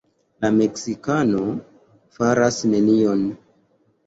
[0.43, 1.41] La meksikano
[2.17, 3.23] faras nenion.